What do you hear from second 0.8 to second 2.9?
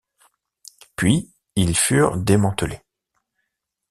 Puis ils furent démantelés.